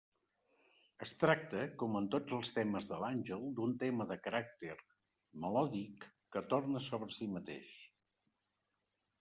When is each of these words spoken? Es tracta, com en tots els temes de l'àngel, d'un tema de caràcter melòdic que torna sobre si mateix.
Es 1.05 1.11
tracta, 1.23 1.65
com 1.83 1.97
en 1.99 2.07
tots 2.15 2.33
els 2.37 2.53
temes 2.55 2.89
de 2.93 2.97
l'àngel, 3.03 3.45
d'un 3.59 3.75
tema 3.83 4.07
de 4.13 4.17
caràcter 4.29 4.73
melòdic 5.45 6.09
que 6.37 6.45
torna 6.55 6.83
sobre 6.89 7.17
si 7.19 7.29
mateix. 7.39 7.71